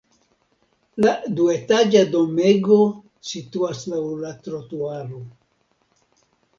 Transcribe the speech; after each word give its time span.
La 1.05 1.11
duetaĝa 1.39 2.01
domego 2.17 2.79
situas 3.35 3.87
laŭ 3.95 4.03
la 4.27 4.35
trotuaro. 4.45 5.25